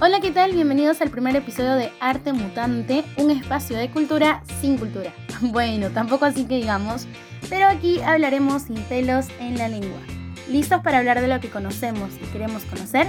[0.00, 0.52] Hola, ¿qué tal?
[0.52, 5.12] Bienvenidos al primer episodio de Arte Mutante, un espacio de cultura sin cultura.
[5.40, 7.06] Bueno, tampoco así que digamos,
[7.48, 10.00] pero aquí hablaremos sin pelos en la lengua.
[10.48, 13.06] ¿Listos para hablar de lo que conocemos y queremos conocer?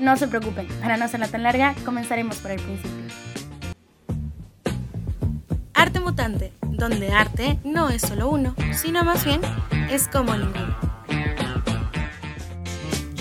[0.00, 3.14] No se preocupen, para no hacerla tan larga, comenzaremos por el principio.
[5.72, 9.40] Arte Mutante, donde arte no es solo uno, sino más bien
[9.90, 10.87] es como ninguno.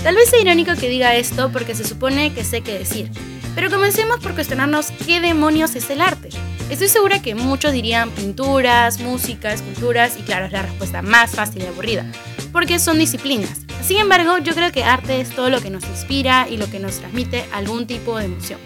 [0.07, 3.11] Tal vez sea irónico que diga esto porque se supone que sé qué decir,
[3.55, 6.29] pero comencemos por cuestionarnos qué demonios es el arte.
[6.69, 11.63] Estoy segura que muchos dirían pinturas, música, esculturas y claro, es la respuesta más fácil
[11.63, 12.05] y aburrida,
[12.53, 13.63] porque son disciplinas.
[13.83, 16.79] Sin embargo, yo creo que arte es todo lo que nos inspira y lo que
[16.79, 18.61] nos transmite algún tipo de emoción.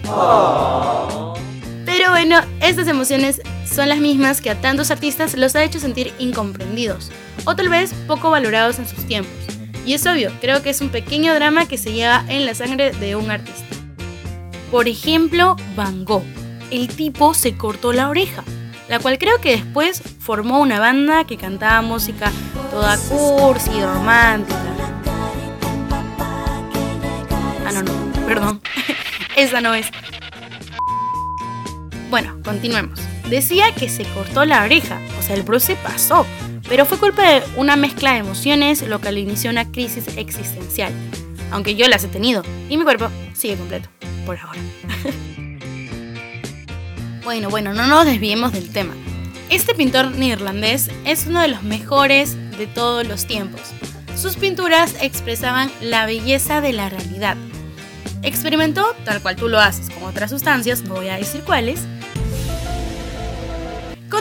[1.85, 6.13] Pero bueno, estas emociones son las mismas que a tantos artistas los ha hecho sentir
[6.19, 7.09] incomprendidos,
[7.45, 9.33] o tal vez poco valorados en sus tiempos.
[9.85, 12.91] Y es obvio, creo que es un pequeño drama que se lleva en la sangre
[12.91, 13.76] de un artista.
[14.70, 16.23] Por ejemplo, Van Gogh
[16.72, 18.44] el tipo se cortó la oreja,
[18.88, 22.31] la cual creo que después formó una banda que cantaba música
[22.72, 24.58] toda cursi y romántica.
[27.67, 27.92] Ah, no, no,
[28.25, 28.61] perdón,
[29.36, 29.88] esa no es.
[32.09, 33.00] Bueno, continuemos.
[33.30, 36.25] Decía que se cortó la oreja, o sea, el bro se pasó,
[36.72, 40.94] pero fue culpa de una mezcla de emociones lo que le inició una crisis existencial.
[41.52, 43.89] Aunque yo las he tenido y mi cuerpo sigue completo,
[44.25, 44.59] por ahora.
[47.23, 48.95] Bueno, bueno, no nos desviemos del tema.
[49.49, 53.61] Este pintor neerlandés es uno de los mejores de todos los tiempos.
[54.16, 57.38] Sus pinturas expresaban la belleza de la realidad.
[58.23, 61.81] Experimentó, tal cual tú lo haces con otras sustancias, no voy a decir cuáles,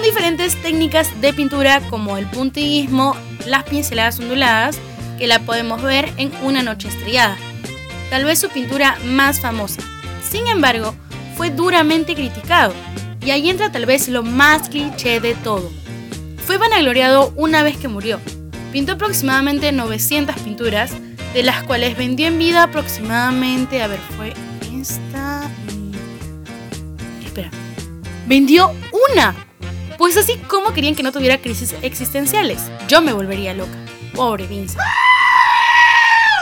[0.01, 3.15] con diferentes técnicas de pintura como el puntillismo,
[3.47, 4.79] las pinceladas onduladas,
[5.19, 7.37] que la podemos ver en Una noche estrellada,
[8.09, 9.83] tal vez su pintura más famosa.
[10.27, 10.95] Sin embargo,
[11.37, 12.73] fue duramente criticado,
[13.23, 15.71] y ahí entra tal vez lo más cliché de todo.
[16.47, 18.21] Fue vanagloriado una vez que murió.
[18.73, 20.93] Pintó aproximadamente 900 pinturas,
[21.35, 24.33] de las cuales vendió en vida aproximadamente, a ver, fue
[24.81, 25.43] esta...
[27.23, 27.51] Espera,
[28.27, 28.73] vendió
[29.13, 29.50] una.
[30.01, 32.59] Pues así como querían que no tuviera crisis existenciales.
[32.89, 33.77] Yo me volvería loca.
[34.15, 34.81] Pobre Vincent.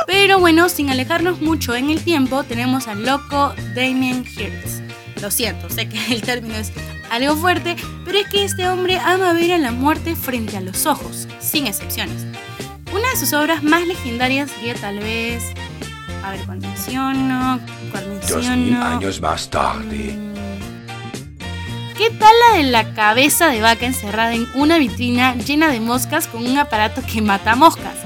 [0.06, 4.88] Pero bueno, sin alejarnos mucho en el tiempo, tenemos al loco Damien Hirst
[5.20, 6.72] lo siento, sé que el término es
[7.10, 7.74] algo fuerte,
[8.04, 11.66] pero es que este hombre ama ver a la muerte frente a los ojos, sin
[11.66, 12.24] excepciones.
[12.92, 15.42] Una de sus obras más legendarias sería tal vez.
[16.22, 17.58] A ver, ¿cuál menciono?
[17.90, 18.84] ¿Cuál menciono?
[18.84, 20.27] años más tarde.
[21.98, 26.28] ¿Qué tal la de la cabeza de vaca encerrada en una vitrina llena de moscas
[26.28, 27.96] con un aparato que mata moscas?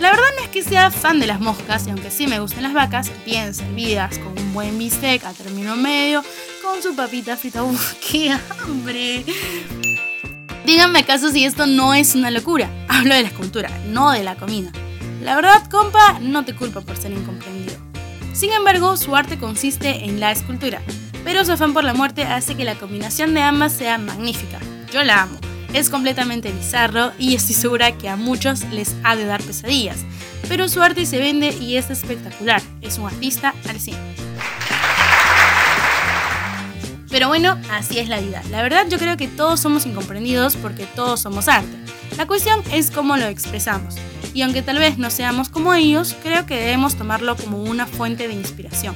[0.00, 2.62] La verdad no es que sea fan de las moscas y aunque sí me gustan
[2.62, 6.24] las vacas, bien servidas con un buen bistec a término medio,
[6.62, 7.62] con su papita frita.
[7.62, 9.22] ¡Uf, qué hambre!
[10.64, 12.70] Díganme acaso si esto no es una locura.
[12.88, 14.72] Hablo de la escultura, no de la comida.
[15.20, 17.76] La verdad, compa, no te culpo por ser incomprendido.
[18.32, 20.80] Sin embargo, su arte consiste en la escultura,
[21.24, 24.58] pero su afán por la muerte hace que la combinación de ambas sea magnífica.
[24.92, 25.38] Yo la amo
[25.72, 29.98] es completamente bizarro y estoy segura que a muchos les ha de dar pesadillas,
[30.48, 33.96] pero su arte se vende y es espectacular, es un artista al 100.
[37.08, 38.42] Pero bueno, así es la vida.
[38.50, 41.68] La verdad yo creo que todos somos incomprendidos porque todos somos arte.
[42.16, 43.96] La cuestión es cómo lo expresamos.
[44.32, 48.28] Y aunque tal vez no seamos como ellos, creo que debemos tomarlo como una fuente
[48.28, 48.94] de inspiración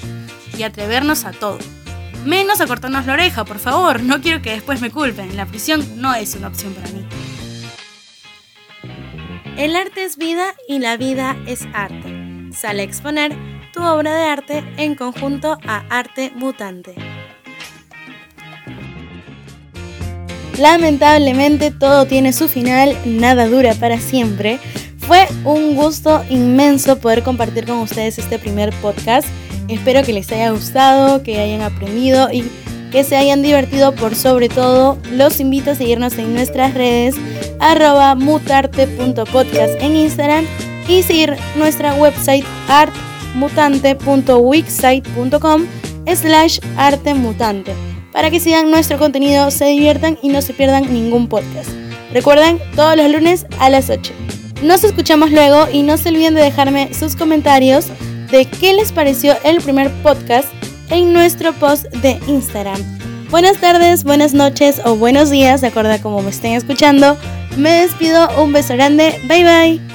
[0.56, 1.58] y atrevernos a todo.
[2.26, 4.02] Menos a cortarnos la oreja, por favor.
[4.02, 5.36] No quiero que después me culpen.
[5.36, 7.06] La prisión no es una opción para mí.
[9.56, 12.50] El arte es vida y la vida es arte.
[12.52, 13.32] Sale a exponer
[13.72, 16.96] tu obra de arte en conjunto a Arte Mutante.
[20.58, 24.58] Lamentablemente todo tiene su final, nada dura para siempre.
[24.98, 29.28] Fue un gusto inmenso poder compartir con ustedes este primer podcast.
[29.68, 32.44] Espero que les haya gustado, que hayan aprendido y
[32.92, 34.96] que se hayan divertido por sobre todo.
[35.12, 37.16] Los invito a seguirnos en nuestras redes
[37.58, 40.44] arroba mutarte.podcast en Instagram
[40.88, 45.66] y seguir nuestra website artmutante.wixsite.com
[46.14, 47.72] slash artemutante
[48.16, 51.68] para que sigan nuestro contenido, se diviertan y no se pierdan ningún podcast.
[52.14, 54.10] Recuerden, todos los lunes a las 8.
[54.62, 57.88] Nos escuchamos luego y no se olviden de dejarme sus comentarios
[58.30, 60.48] de qué les pareció el primer podcast
[60.90, 62.80] en nuestro post de Instagram.
[63.30, 67.16] Buenas tardes, buenas noches o buenos días, de acuerdo a cómo me estén escuchando.
[67.56, 69.85] Me despido, un beso grande, bye bye.